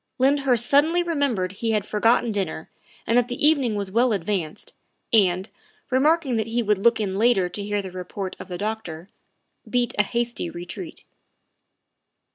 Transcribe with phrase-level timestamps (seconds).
[0.17, 2.71] Lyndhurst suddenly remembered he had forgotten dinner
[3.05, 4.73] and that the evening was well advanced,
[5.13, 5.47] and,
[5.91, 9.09] re marking that he would look in later to hear the report of the doctor,
[9.69, 11.03] beat a hasty retreat.